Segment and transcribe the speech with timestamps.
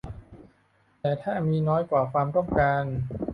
[1.01, 2.83] แต่ถ้ามีน้อยกว่าความต้องการ